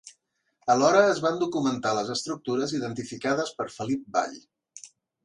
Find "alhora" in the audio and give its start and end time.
0.73-1.01